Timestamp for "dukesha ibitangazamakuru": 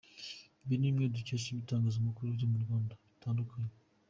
1.15-2.35